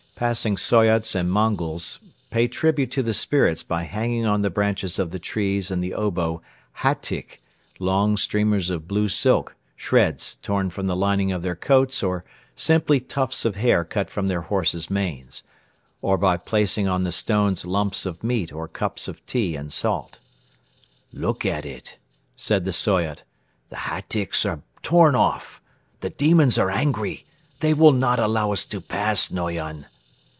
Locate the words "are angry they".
26.59-27.73